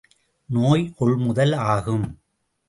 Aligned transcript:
நோய் 0.49 0.93
கொள்முதல் 0.97 1.53
ஆகும்! 1.67 2.05